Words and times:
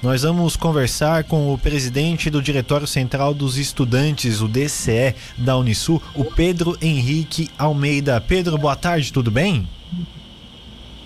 nós 0.00 0.22
vamos 0.22 0.56
conversar 0.56 1.24
com 1.24 1.52
o 1.52 1.58
presidente 1.58 2.30
do 2.30 2.40
Diretório 2.40 2.86
Central 2.86 3.34
dos 3.34 3.58
Estudantes, 3.58 4.40
o 4.40 4.46
DCE 4.46 5.14
da 5.36 5.56
Unisul, 5.56 6.00
o 6.14 6.24
Pedro 6.24 6.78
Henrique 6.80 7.50
Almeida. 7.58 8.20
Pedro, 8.20 8.56
boa 8.56 8.76
tarde, 8.76 9.12
tudo 9.12 9.30
bem? 9.30 9.68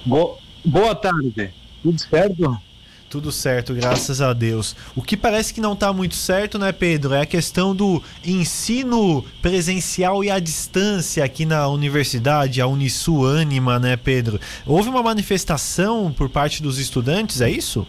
Bo 0.05 0.37
boa 0.65 0.95
tarde, 0.95 1.51
tudo 1.83 1.99
certo? 1.99 2.61
Tudo 3.09 3.33
certo, 3.33 3.75
graças 3.75 4.23
a 4.23 4.33
Deus. 4.33 4.75
O 4.97 5.03
que 5.03 5.17
parece 5.17 5.53
que 5.53 5.61
não 5.61 5.75
está 5.75 5.93
muito 5.93 6.15
certo, 6.15 6.59
né, 6.59 6.73
Pedro? 6.73 7.15
É 7.15 7.21
a 7.21 7.27
questão 7.27 7.75
do 7.75 8.03
ensino 8.25 9.23
presencial 9.43 10.25
e 10.25 10.31
à 10.31 10.39
distância 10.39 11.23
aqui 11.23 11.45
na 11.45 11.69
universidade, 11.69 12.61
a 12.61 12.67
Unisul 12.67 13.27
Anima, 13.27 13.79
né, 13.79 13.97
Pedro? 13.97 14.41
Houve 14.67 14.89
uma 14.89 15.03
manifestação 15.03 16.11
por 16.11 16.31
parte 16.31 16.63
dos 16.63 16.79
estudantes, 16.79 17.43
é 17.43 17.51
isso? 17.51 17.87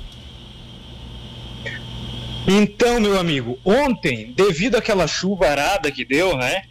Então, 2.48 3.00
meu 3.00 3.18
amigo, 3.18 3.58
ontem, 3.64 4.34
devido 4.36 4.76
àquela 4.76 5.08
chuva 5.08 5.48
arada 5.48 5.90
que 5.90 6.04
deu, 6.04 6.36
né, 6.36 6.64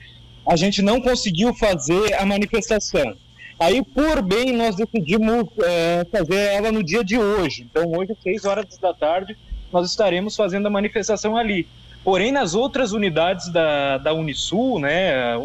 a 0.46 0.54
gente 0.54 0.82
não 0.82 1.00
conseguiu 1.00 1.54
fazer 1.54 2.14
a 2.14 2.26
manifestação. 2.26 3.16
Aí, 3.58 3.82
por 3.82 4.20
bem, 4.20 4.52
nós 4.52 4.76
decidimos 4.76 5.46
é, 5.62 6.06
fazer 6.10 6.36
ela 6.36 6.70
no 6.70 6.82
dia 6.82 7.02
de 7.02 7.16
hoje. 7.16 7.62
Então, 7.62 7.90
hoje, 7.90 8.14
6 8.22 8.44
horas 8.44 8.66
da 8.76 8.92
tarde, 8.92 9.36
nós 9.72 9.88
estaremos 9.88 10.36
fazendo 10.36 10.66
a 10.66 10.70
manifestação 10.70 11.36
ali. 11.36 11.66
Porém, 12.04 12.32
nas 12.32 12.54
outras 12.54 12.92
unidades 12.92 13.50
da, 13.50 13.96
da 13.96 14.12
Unisul, 14.12 14.78
né, 14.78 15.34
a 15.34 15.38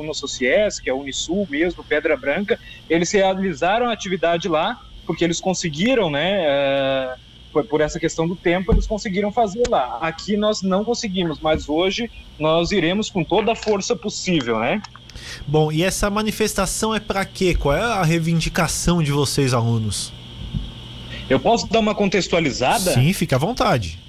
que 0.81 0.89
é 0.89 0.91
a 0.91 0.95
Unisul 0.95 1.47
mesmo, 1.49 1.83
Pedra 1.83 2.17
Branca, 2.17 2.59
eles 2.89 3.11
realizaram 3.11 3.87
a 3.87 3.93
atividade 3.93 4.49
lá, 4.49 4.81
porque 5.05 5.23
eles 5.23 5.39
conseguiram, 5.39 6.09
né, 6.09 6.47
uh, 6.47 7.26
por 7.63 7.81
essa 7.81 7.99
questão 7.99 8.27
do 8.27 8.35
tempo, 8.35 8.71
eles 8.71 8.87
conseguiram 8.87 9.31
fazer 9.31 9.63
lá. 9.69 9.97
Aqui 10.01 10.37
nós 10.37 10.61
não 10.61 10.83
conseguimos, 10.83 11.39
mas 11.39 11.67
hoje 11.67 12.09
nós 12.39 12.71
iremos 12.71 13.09
com 13.09 13.23
toda 13.23 13.51
a 13.51 13.55
força 13.55 13.95
possível, 13.95 14.59
né? 14.59 14.81
Bom, 15.47 15.71
e 15.71 15.83
essa 15.83 16.09
manifestação 16.09 16.93
é 16.93 16.99
para 16.99 17.25
quê? 17.25 17.55
Qual 17.55 17.75
é 17.75 17.81
a 17.81 18.03
reivindicação 18.03 19.01
de 19.01 19.11
vocês, 19.11 19.53
alunos? 19.53 20.13
Eu 21.29 21.39
posso 21.39 21.67
dar 21.67 21.79
uma 21.79 21.95
contextualizada? 21.95 22.93
Sim, 22.93 23.11
fica 23.13 23.35
à 23.35 23.39
vontade. 23.39 23.99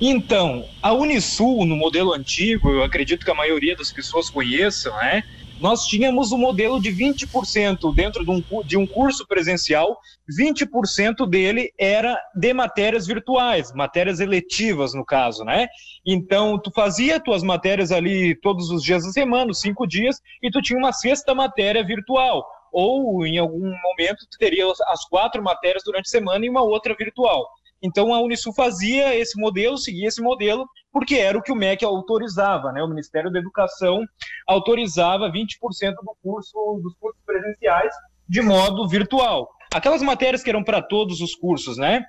Então, 0.00 0.64
a 0.82 0.92
Unisul, 0.92 1.64
no 1.64 1.76
modelo 1.76 2.12
antigo, 2.12 2.68
eu 2.70 2.82
acredito 2.82 3.24
que 3.24 3.30
a 3.30 3.34
maioria 3.34 3.76
das 3.76 3.92
pessoas 3.92 4.28
conheçam, 4.28 4.94
né? 4.96 5.22
Nós 5.60 5.86
tínhamos 5.86 6.32
o 6.32 6.36
um 6.36 6.38
modelo 6.38 6.80
de 6.80 6.90
20% 6.90 7.94
dentro 7.94 8.24
de 8.24 8.30
um, 8.30 8.42
de 8.64 8.76
um 8.76 8.86
curso 8.86 9.26
presencial, 9.26 9.98
20% 10.38 11.28
dele 11.28 11.72
era 11.78 12.18
de 12.34 12.52
matérias 12.52 13.06
virtuais, 13.06 13.72
matérias 13.72 14.20
eletivas, 14.20 14.94
no 14.94 15.04
caso, 15.04 15.44
né? 15.44 15.68
Então, 16.04 16.58
tu 16.58 16.70
fazia 16.70 17.20
tuas 17.20 17.42
matérias 17.42 17.92
ali 17.92 18.34
todos 18.34 18.70
os 18.70 18.82
dias 18.82 19.04
da 19.04 19.10
semana, 19.10 19.52
cinco 19.54 19.86
dias, 19.86 20.20
e 20.42 20.50
tu 20.50 20.60
tinha 20.60 20.78
uma 20.78 20.92
sexta 20.92 21.34
matéria 21.34 21.84
virtual. 21.84 22.44
Ou, 22.72 23.24
em 23.24 23.38
algum 23.38 23.70
momento, 23.70 24.26
tu 24.30 24.38
teria 24.38 24.64
as 24.88 25.04
quatro 25.08 25.42
matérias 25.42 25.82
durante 25.84 26.06
a 26.06 26.10
semana 26.10 26.44
e 26.44 26.50
uma 26.50 26.62
outra 26.62 26.94
virtual. 26.98 27.46
Então 27.84 28.14
a 28.14 28.20
Unisul 28.20 28.54
fazia 28.54 29.14
esse 29.14 29.38
modelo, 29.38 29.76
seguia 29.76 30.08
esse 30.08 30.22
modelo, 30.22 30.66
porque 30.94 31.16
era 31.16 31.36
o 31.36 31.42
que 31.42 31.50
o 31.50 31.56
MEC 31.56 31.84
autorizava, 31.84 32.70
né? 32.70 32.80
O 32.80 32.86
Ministério 32.86 33.28
da 33.28 33.40
Educação 33.40 34.04
autorizava 34.46 35.28
20% 35.28 35.56
do 35.90 36.16
curso 36.22 36.80
dos 36.80 36.94
cursos 36.94 37.20
presenciais 37.26 37.92
de 38.28 38.40
modo 38.40 38.86
virtual. 38.86 39.50
Aquelas 39.74 40.00
matérias 40.02 40.44
que 40.44 40.48
eram 40.48 40.62
para 40.62 40.80
todos 40.80 41.20
os 41.20 41.34
cursos, 41.34 41.76
né? 41.76 42.04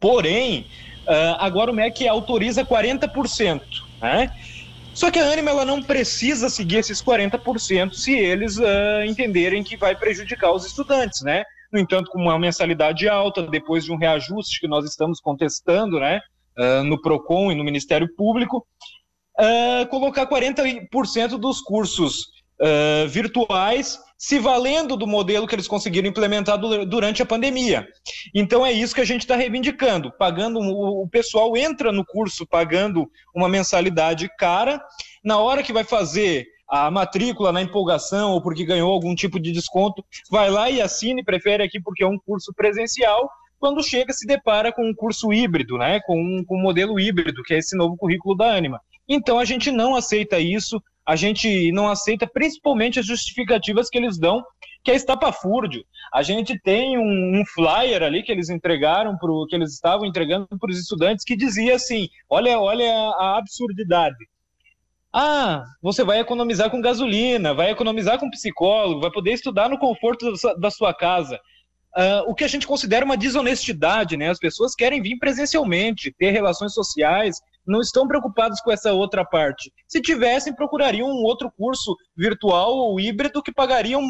Porém, 0.00 0.66
uh, 1.02 1.36
agora 1.40 1.70
o 1.70 1.74
MEC 1.74 2.08
autoriza 2.08 2.64
40%, 2.64 3.60
né? 4.00 4.34
Só 4.94 5.10
que 5.10 5.18
a 5.18 5.30
Anima 5.30 5.50
ela 5.50 5.66
não 5.66 5.82
precisa 5.82 6.48
seguir 6.48 6.78
esses 6.78 7.02
40% 7.02 7.92
se 7.92 8.14
eles 8.14 8.56
uh, 8.56 9.04
entenderem 9.06 9.62
que 9.62 9.76
vai 9.76 9.94
prejudicar 9.94 10.52
os 10.52 10.64
estudantes, 10.64 11.20
né? 11.20 11.44
No 11.70 11.78
entanto, 11.78 12.10
com 12.10 12.18
uma 12.18 12.38
mensalidade 12.38 13.06
alta, 13.10 13.42
depois 13.42 13.84
de 13.84 13.92
um 13.92 13.98
reajuste 13.98 14.58
que 14.58 14.66
nós 14.66 14.86
estamos 14.86 15.20
contestando, 15.20 16.00
né, 16.00 16.20
uh, 16.58 16.84
no 16.84 17.00
PROCON 17.00 17.52
e 17.52 17.54
no 17.54 17.64
Ministério 17.64 18.08
Público, 18.14 18.66
uh, 19.38 19.86
colocar 19.88 20.26
40% 20.26 21.38
dos 21.38 21.60
cursos 21.60 22.26
uh, 22.60 23.08
virtuais 23.08 23.98
se 24.18 24.38
valendo 24.38 24.98
do 24.98 25.06
modelo 25.06 25.46
que 25.46 25.54
eles 25.54 25.66
conseguiram 25.66 26.06
implementar 26.06 26.58
durante 26.58 27.22
a 27.22 27.26
pandemia. 27.26 27.88
Então 28.34 28.66
é 28.66 28.70
isso 28.70 28.94
que 28.94 29.00
a 29.00 29.06
gente 29.06 29.22
está 29.22 29.34
reivindicando, 29.34 30.12
pagando 30.12 30.60
o 30.60 31.08
pessoal 31.08 31.56
entra 31.56 31.90
no 31.90 32.04
curso 32.04 32.46
pagando 32.46 33.10
uma 33.34 33.48
mensalidade 33.48 34.28
cara, 34.38 34.78
na 35.24 35.38
hora 35.38 35.62
que 35.62 35.72
vai 35.72 35.84
fazer 35.84 36.46
a 36.68 36.90
matrícula 36.90 37.50
na 37.50 37.62
empolgação 37.62 38.32
ou 38.32 38.42
porque 38.42 38.64
ganhou 38.64 38.92
algum 38.92 39.14
tipo 39.14 39.40
de 39.40 39.52
desconto, 39.52 40.04
vai 40.30 40.50
lá 40.50 40.70
e 40.70 40.82
assine, 40.82 41.24
prefere 41.24 41.62
aqui 41.62 41.80
porque 41.80 42.04
é 42.04 42.06
um 42.06 42.18
curso 42.18 42.52
presencial, 42.54 43.28
quando 43.60 43.84
chega 43.84 44.12
se 44.12 44.26
depara 44.26 44.72
com 44.72 44.88
um 44.88 44.94
curso 44.94 45.32
híbrido, 45.32 45.76
né, 45.76 46.00
com 46.00 46.18
um, 46.18 46.42
com 46.42 46.56
um 46.56 46.62
modelo 46.62 46.98
híbrido, 46.98 47.42
que 47.42 47.54
é 47.54 47.58
esse 47.58 47.76
novo 47.76 47.96
currículo 47.96 48.34
da 48.34 48.56
Anima. 48.56 48.80
Então 49.06 49.38
a 49.38 49.44
gente 49.44 49.70
não 49.70 49.94
aceita 49.94 50.40
isso, 50.40 50.82
a 51.04 51.14
gente 51.14 51.70
não 51.72 51.88
aceita 51.88 52.26
principalmente 52.26 52.98
as 52.98 53.06
justificativas 53.06 53.90
que 53.90 53.98
eles 53.98 54.18
dão, 54.18 54.42
que 54.82 54.90
é 54.90 54.94
estapafúrdio. 54.94 55.84
A 56.12 56.22
gente 56.22 56.58
tem 56.58 56.96
um, 56.96 57.40
um 57.40 57.44
flyer 57.44 58.02
ali 58.02 58.22
que 58.22 58.32
eles 58.32 58.48
entregaram, 58.48 59.16
pro, 59.18 59.46
que 59.46 59.54
eles 59.54 59.74
estavam 59.74 60.06
entregando 60.06 60.48
para 60.58 60.70
os 60.70 60.78
estudantes, 60.78 61.24
que 61.24 61.36
dizia 61.36 61.74
assim: 61.74 62.08
olha, 62.28 62.58
olha 62.58 62.90
a 63.18 63.38
absurdidade. 63.38 64.28
Ah, 65.12 65.64
você 65.82 66.04
vai 66.04 66.20
economizar 66.20 66.70
com 66.70 66.80
gasolina, 66.80 67.52
vai 67.52 67.70
economizar 67.70 68.18
com 68.18 68.30
psicólogo, 68.30 69.00
vai 69.00 69.10
poder 69.10 69.32
estudar 69.32 69.68
no 69.68 69.78
conforto 69.78 70.32
da 70.58 70.70
sua 70.70 70.94
casa. 70.94 71.40
Uh, 71.96 72.30
o 72.30 72.34
que 72.34 72.44
a 72.44 72.48
gente 72.48 72.66
considera 72.66 73.04
uma 73.04 73.16
desonestidade, 73.16 74.16
né? 74.16 74.30
As 74.30 74.38
pessoas 74.38 74.74
querem 74.74 75.02
vir 75.02 75.18
presencialmente, 75.18 76.14
ter 76.16 76.30
relações 76.30 76.72
sociais, 76.72 77.40
não 77.66 77.80
estão 77.80 78.06
preocupados 78.06 78.60
com 78.60 78.70
essa 78.70 78.92
outra 78.92 79.24
parte. 79.24 79.72
Se 79.88 80.00
tivessem, 80.00 80.54
procurariam 80.54 81.08
um 81.08 81.22
outro 81.24 81.50
curso 81.50 81.96
virtual 82.16 82.74
ou 82.76 83.00
híbrido 83.00 83.42
que 83.42 83.52
pagariam 83.52 84.02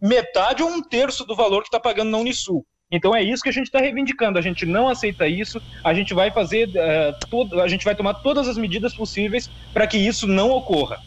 metade 0.00 0.62
ou 0.62 0.68
um 0.68 0.82
terço 0.82 1.24
do 1.24 1.34
valor 1.34 1.62
que 1.62 1.68
está 1.68 1.80
pagando 1.80 2.10
na 2.10 2.18
Unisul. 2.18 2.64
Então 2.90 3.14
é 3.14 3.22
isso 3.22 3.42
que 3.42 3.48
a 3.48 3.52
gente 3.52 3.66
está 3.66 3.80
reivindicando. 3.80 4.38
A 4.38 4.42
gente 4.42 4.66
não 4.66 4.88
aceita 4.88 5.26
isso. 5.26 5.60
A 5.82 5.94
gente 5.94 6.14
vai 6.14 6.30
fazer, 6.30 6.68
uh, 6.68 7.28
tudo, 7.30 7.60
a 7.60 7.66
gente 7.66 7.84
vai 7.84 7.94
tomar 7.94 8.14
todas 8.14 8.46
as 8.46 8.58
medidas 8.58 8.94
possíveis 8.94 9.50
para 9.72 9.86
que 9.86 9.96
isso 9.96 10.26
não 10.26 10.50
ocorra. 10.50 10.98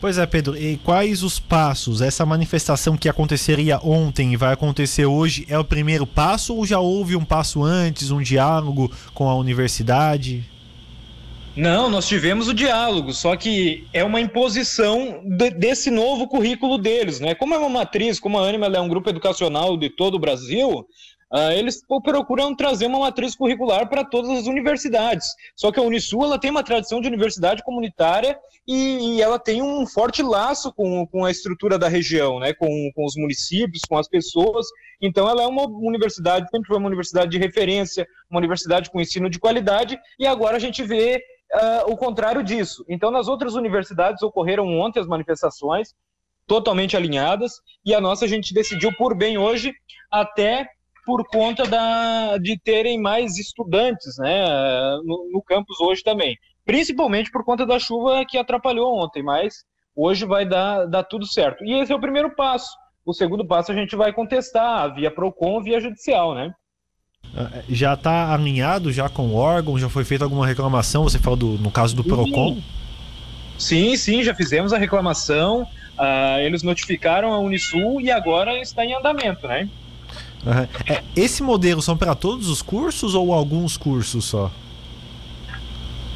Pois 0.00 0.16
é, 0.16 0.24
Pedro. 0.24 0.56
E 0.56 0.78
quais 0.78 1.22
os 1.22 1.38
passos? 1.38 2.00
Essa 2.00 2.24
manifestação 2.24 2.96
que 2.96 3.08
aconteceria 3.08 3.78
ontem 3.82 4.32
e 4.32 4.36
vai 4.36 4.54
acontecer 4.54 5.04
hoje 5.04 5.44
é 5.46 5.58
o 5.58 5.64
primeiro 5.64 6.06
passo 6.06 6.56
ou 6.56 6.64
já 6.64 6.80
houve 6.80 7.16
um 7.16 7.24
passo 7.24 7.62
antes, 7.62 8.10
um 8.10 8.22
diálogo 8.22 8.90
com 9.12 9.28
a 9.28 9.34
universidade? 9.34 10.42
Não, 11.54 11.90
nós 11.90 12.08
tivemos 12.08 12.48
o 12.48 12.54
diálogo, 12.54 13.12
só 13.12 13.36
que 13.36 13.86
é 13.92 14.02
uma 14.02 14.20
imposição 14.20 15.20
de, 15.24 15.50
desse 15.50 15.90
novo 15.90 16.26
currículo 16.26 16.78
deles, 16.78 17.20
né? 17.20 17.34
Como 17.34 17.52
é 17.52 17.58
uma 17.58 17.68
matriz, 17.68 18.18
como 18.18 18.38
a 18.38 18.48
Anima 18.48 18.68
é 18.68 18.80
um 18.80 18.88
grupo 18.88 19.10
educacional 19.10 19.76
de 19.76 19.90
todo 19.90 20.14
o 20.14 20.18
Brasil, 20.18 20.86
Uh, 21.32 21.52
eles 21.52 21.80
procuram 21.86 22.56
trazer 22.56 22.86
uma 22.86 22.98
matriz 22.98 23.36
curricular 23.36 23.88
para 23.88 24.04
todas 24.04 24.30
as 24.30 24.46
universidades. 24.46 25.28
Só 25.54 25.70
que 25.70 25.78
a 25.78 25.82
Unisul 25.82 26.24
ela 26.24 26.40
tem 26.40 26.50
uma 26.50 26.64
tradição 26.64 27.00
de 27.00 27.06
universidade 27.06 27.62
comunitária 27.62 28.36
e, 28.66 29.16
e 29.16 29.22
ela 29.22 29.38
tem 29.38 29.62
um 29.62 29.86
forte 29.86 30.24
laço 30.24 30.72
com, 30.72 31.06
com 31.06 31.24
a 31.24 31.30
estrutura 31.30 31.78
da 31.78 31.88
região, 31.88 32.40
né? 32.40 32.52
com, 32.52 32.90
com 32.94 33.04
os 33.04 33.14
municípios, 33.14 33.82
com 33.88 33.96
as 33.96 34.08
pessoas. 34.08 34.66
Então, 35.00 35.28
ela 35.28 35.42
é 35.42 35.46
uma 35.46 35.68
universidade, 35.68 36.48
sempre 36.50 36.66
foi 36.66 36.76
uma 36.76 36.88
universidade 36.88 37.30
de 37.30 37.38
referência, 37.38 38.06
uma 38.28 38.38
universidade 38.38 38.90
com 38.90 39.00
ensino 39.00 39.30
de 39.30 39.38
qualidade, 39.38 39.98
e 40.18 40.26
agora 40.26 40.56
a 40.56 40.60
gente 40.60 40.82
vê 40.82 41.22
uh, 41.54 41.92
o 41.92 41.96
contrário 41.96 42.42
disso. 42.42 42.84
Então, 42.88 43.10
nas 43.10 43.28
outras 43.28 43.54
universidades 43.54 44.22
ocorreram 44.22 44.66
ontem 44.78 45.00
as 45.00 45.06
manifestações, 45.06 45.94
totalmente 46.46 46.96
alinhadas, 46.96 47.52
e 47.84 47.94
a 47.94 48.00
nossa 48.00 48.24
a 48.24 48.28
gente 48.28 48.52
decidiu 48.52 48.92
por 48.96 49.16
bem 49.16 49.38
hoje, 49.38 49.72
até 50.10 50.68
por 51.04 51.26
conta 51.28 51.66
da, 51.66 52.38
de 52.38 52.58
terem 52.58 53.00
mais 53.00 53.38
estudantes 53.38 54.16
né, 54.18 54.44
no, 55.04 55.30
no 55.32 55.42
campus 55.42 55.80
hoje 55.80 56.02
também. 56.02 56.36
Principalmente 56.64 57.30
por 57.30 57.44
conta 57.44 57.66
da 57.66 57.78
chuva 57.78 58.24
que 58.28 58.38
atrapalhou 58.38 59.02
ontem, 59.02 59.22
mas 59.22 59.64
hoje 59.94 60.24
vai 60.24 60.46
dar, 60.46 60.86
dar 60.86 61.02
tudo 61.04 61.26
certo. 61.26 61.64
E 61.64 61.72
esse 61.80 61.92
é 61.92 61.94
o 61.96 62.00
primeiro 62.00 62.34
passo. 62.34 62.70
O 63.04 63.12
segundo 63.12 63.46
passo 63.46 63.72
a 63.72 63.74
gente 63.74 63.96
vai 63.96 64.12
contestar 64.12 64.94
via 64.94 65.10
PROCON, 65.10 65.62
via 65.62 65.80
judicial, 65.80 66.34
né? 66.34 66.52
Ah, 67.34 67.62
já 67.68 67.94
está 67.94 68.32
alinhado 68.32 68.92
já 68.92 69.08
com 69.08 69.28
o 69.28 69.34
órgão? 69.34 69.78
Já 69.78 69.88
foi 69.88 70.04
feita 70.04 70.24
alguma 70.24 70.46
reclamação? 70.46 71.04
Você 71.04 71.18
falou 71.18 71.36
do, 71.36 71.46
no 71.58 71.70
caso 71.70 71.94
do 71.94 72.04
PROCON? 72.04 72.60
Sim, 73.58 73.96
sim, 73.96 74.22
já 74.22 74.34
fizemos 74.34 74.72
a 74.72 74.78
reclamação. 74.78 75.62
Uh, 75.98 76.38
eles 76.40 76.62
notificaram 76.62 77.32
a 77.32 77.38
Unisul 77.38 78.00
e 78.00 78.10
agora 78.10 78.58
está 78.58 78.84
em 78.84 78.94
andamento, 78.94 79.46
né? 79.46 79.68
Uhum. 80.44 80.92
É, 80.92 81.02
esse 81.14 81.42
modelo 81.42 81.82
são 81.82 81.96
para 81.96 82.14
todos 82.14 82.48
os 82.48 82.62
cursos 82.62 83.14
ou 83.14 83.32
alguns 83.32 83.76
cursos 83.76 84.24
só? 84.24 84.50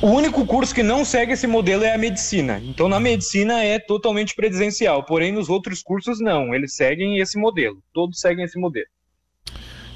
O 0.01 0.09
único 0.09 0.45
curso 0.45 0.75
que 0.75 0.83
não 0.83 1.05
segue 1.05 1.33
esse 1.33 1.47
modelo 1.47 1.85
é 1.85 1.95
a 1.95 1.99
medicina. 1.99 2.61
Então, 2.65 2.89
na 2.89 3.01
medicina 3.01 3.63
é 3.63 3.79
totalmente 3.79 4.35
presencial, 4.35 5.03
porém 5.03 5.33
nos 5.33 5.49
outros 5.49 5.83
cursos 5.83 6.21
não, 6.21 6.55
eles 6.55 6.75
seguem 6.75 7.19
esse 7.19 7.39
modelo. 7.39 7.79
Todos 7.93 8.21
seguem 8.21 8.45
esse 8.45 8.59
modelo. 8.59 8.87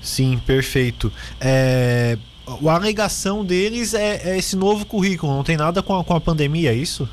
Sim, 0.00 0.40
perfeito. 0.46 1.12
É, 1.40 2.16
a 2.46 2.74
alegação 2.74 3.44
deles 3.44 3.92
é, 3.92 4.30
é, 4.30 4.38
esse 4.38 4.56
novo 4.56 4.86
currículo, 4.86 5.34
não 5.34 5.44
tem 5.44 5.56
nada 5.56 5.82
com 5.82 5.94
a, 5.94 6.04
com 6.04 6.14
a 6.14 6.20
pandemia, 6.20 6.72
é 6.72 6.74
isso? 6.74 7.08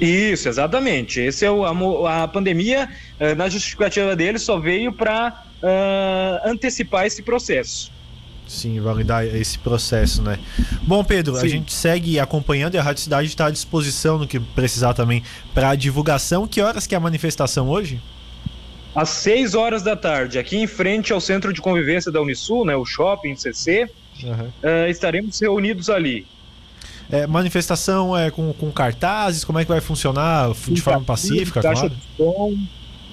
Isso, 0.00 0.48
exatamente. 0.48 1.20
Esse 1.20 1.44
é 1.44 1.50
o, 1.50 1.64
a, 1.64 2.24
a 2.24 2.28
pandemia, 2.28 2.88
uh, 3.20 3.34
na 3.34 3.48
justificativa 3.48 4.14
deles, 4.14 4.42
só 4.42 4.58
veio 4.58 4.92
para 4.92 5.42
uh, 5.62 5.66
eh, 5.66 6.40
antecipar 6.44 7.06
esse 7.06 7.22
processo. 7.22 7.90
Sim, 8.46 8.78
validar 8.80 9.26
esse 9.26 9.58
processo, 9.58 10.22
né? 10.22 10.38
Bom, 10.82 11.02
Pedro, 11.02 11.34
Sim. 11.36 11.46
a 11.46 11.48
gente 11.48 11.72
segue 11.72 12.20
acompanhando 12.20 12.74
e 12.74 12.78
a 12.78 12.82
Rádio 12.82 13.02
Cidade 13.02 13.26
está 13.26 13.46
à 13.46 13.50
disposição 13.50 14.18
no 14.18 14.26
que 14.26 14.38
precisar 14.38 14.94
também 14.94 15.22
para 15.52 15.74
divulgação. 15.74 16.46
Que 16.46 16.60
horas 16.60 16.86
que 16.86 16.94
é 16.94 16.98
a 16.98 17.00
manifestação 17.00 17.68
hoje? 17.68 18.00
Às 18.94 19.08
6 19.10 19.54
horas 19.54 19.82
da 19.82 19.96
tarde, 19.96 20.38
aqui 20.38 20.56
em 20.56 20.66
frente 20.66 21.12
ao 21.12 21.20
Centro 21.20 21.52
de 21.52 21.60
Convivência 21.60 22.10
da 22.10 22.20
Unisul, 22.20 22.64
né, 22.64 22.76
o 22.76 22.84
shopping 22.84 23.34
CC, 23.36 23.90
uhum. 24.22 24.32
uh, 24.32 24.88
estaremos 24.88 25.38
reunidos 25.40 25.90
ali. 25.90 26.26
É, 27.10 27.26
manifestação 27.26 28.16
é 28.16 28.30
com, 28.30 28.52
com 28.52 28.70
cartazes, 28.70 29.44
como 29.44 29.58
é 29.58 29.64
que 29.64 29.70
vai 29.70 29.80
funcionar 29.80 30.52
de 30.68 30.80
forma 30.80 31.02
pacífica? 31.02 31.62
Caixa 31.62 31.88
claro? 31.88 31.94
de 31.94 32.16
som, 32.16 32.58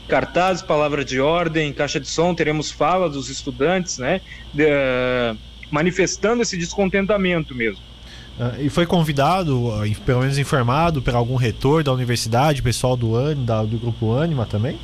cartazes, 0.08 0.64
palavra 0.64 1.06
de 1.06 1.20
ordem, 1.20 1.72
caixa 1.72 2.00
de 2.00 2.08
som, 2.08 2.34
teremos 2.34 2.72
fala 2.72 3.10
dos 3.10 3.30
estudantes, 3.30 4.00
né? 4.00 4.22
De, 4.54 4.66
uh, 4.66 5.38
manifestando 5.70 6.42
esse 6.42 6.58
descontentamento 6.58 7.54
mesmo. 7.54 7.82
Uh, 8.40 8.64
e 8.64 8.70
foi 8.70 8.88
convidado, 8.88 9.68
uh, 9.68 9.96
pelo 10.06 10.22
menos 10.22 10.40
informado, 10.40 11.02
por 11.02 11.14
algum 11.14 11.36
reitor 11.36 11.84
da 11.84 11.94
universidade, 11.94 12.64
pessoal 12.64 12.98
do, 12.98 13.16
An, 13.16 13.36
da, 13.36 13.64
do 13.64 13.78
grupo 13.78 14.14
Anima 14.18 14.46
também? 14.46 14.78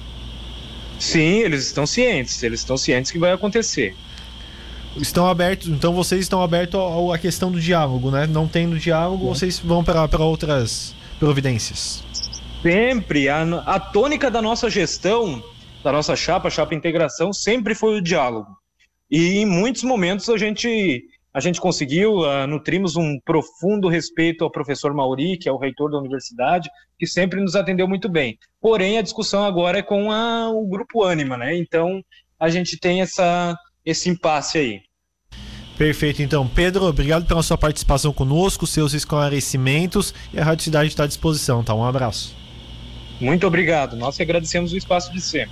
Sim, 0.99 1.39
eles 1.39 1.65
estão 1.65 1.87
cientes, 1.87 2.43
eles 2.43 2.59
estão 2.59 2.77
cientes 2.77 3.09
que 3.09 3.17
vai 3.17 3.31
acontecer 3.31 3.95
estão 4.97 5.27
abertos, 5.27 5.67
então 5.67 5.93
vocês 5.93 6.21
estão 6.21 6.41
abertos 6.41 6.79
à 7.13 7.17
questão 7.17 7.51
do 7.51 7.59
diálogo, 7.59 8.11
né? 8.11 8.27
Não 8.27 8.47
tendo 8.47 8.77
diálogo, 8.77 9.25
é. 9.25 9.29
vocês 9.29 9.59
vão 9.59 9.83
para 9.83 10.23
outras 10.23 10.95
providências. 11.19 12.03
Sempre. 12.61 13.29
A, 13.29 13.41
a 13.65 13.79
tônica 13.79 14.29
da 14.29 14.41
nossa 14.41 14.69
gestão, 14.69 15.43
da 15.83 15.91
nossa 15.91 16.15
chapa, 16.15 16.49
chapa 16.49 16.75
integração, 16.75 17.31
sempre 17.31 17.73
foi 17.73 17.97
o 17.97 18.01
diálogo. 18.01 18.47
E 19.09 19.39
em 19.39 19.45
muitos 19.45 19.83
momentos 19.83 20.29
a 20.29 20.37
gente 20.37 21.03
a 21.31 21.39
gente 21.39 21.61
conseguiu, 21.61 22.21
uh, 22.21 22.47
nutrimos 22.47 22.95
um 22.95 23.19
profundo 23.23 23.87
respeito 23.87 24.43
ao 24.43 24.51
professor 24.51 24.93
Mauri, 24.95 25.37
que 25.37 25.47
é 25.47 25.51
o 25.51 25.57
reitor 25.57 25.91
da 25.91 25.99
universidade, 25.99 26.69
que 26.97 27.05
sempre 27.05 27.39
nos 27.39 27.55
atendeu 27.55 27.87
muito 27.87 28.09
bem. 28.09 28.37
Porém, 28.59 28.97
a 28.97 29.01
discussão 29.03 29.45
agora 29.45 29.77
é 29.77 29.83
com 29.83 30.11
a, 30.11 30.49
o 30.49 30.67
grupo 30.67 31.03
Anima, 31.03 31.37
né? 31.37 31.55
Então, 31.55 32.01
a 32.39 32.49
gente 32.49 32.79
tem 32.79 33.01
essa, 33.01 33.55
esse 33.85 34.09
impasse 34.09 34.57
aí. 34.57 34.81
Perfeito, 35.77 36.21
então. 36.21 36.45
Pedro, 36.45 36.83
obrigado 36.83 37.25
pela 37.25 37.41
sua 37.41 37.57
participação 37.57 38.11
conosco, 38.11 38.67
seus 38.67 38.93
esclarecimentos 38.93 40.13
e 40.33 40.39
a 40.39 40.43
Rádio 40.43 40.65
Cidade 40.65 40.89
está 40.89 41.05
à 41.05 41.07
disposição, 41.07 41.63
tá? 41.63 41.73
Um 41.73 41.85
abraço. 41.85 42.35
Muito 43.21 43.47
obrigado. 43.47 43.95
Nós 43.95 44.17
que 44.17 44.23
agradecemos 44.23 44.73
o 44.73 44.77
espaço 44.77 45.11
de 45.13 45.21
sempre. 45.21 45.47